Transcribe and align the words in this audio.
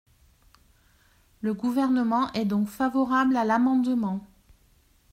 Le 1.41 1.53
Gouvernement 1.53 2.33
est 2.33 2.45
donc 2.45 2.67
favorable 2.69 3.35
à 3.37 3.45
l’amendement. 3.45 4.25